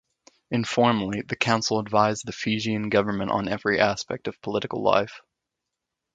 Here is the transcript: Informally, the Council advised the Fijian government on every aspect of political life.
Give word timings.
Informally, 0.49 1.21
the 1.21 1.35
Council 1.35 1.77
advised 1.77 2.25
the 2.25 2.31
Fijian 2.31 2.89
government 2.89 3.29
on 3.29 3.47
every 3.47 3.79
aspect 3.79 4.27
of 4.27 4.41
political 4.41 4.81
life. 4.81 5.21